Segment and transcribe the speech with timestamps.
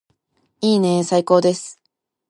[0.61, 1.79] いいねーー最高です